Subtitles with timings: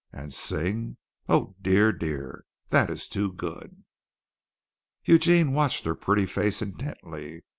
[0.11, 0.97] "And sing!
[1.29, 2.45] Oh, dear, dear!
[2.69, 3.83] That is too good!"
[5.05, 7.43] Eugene watched her pretty face intently.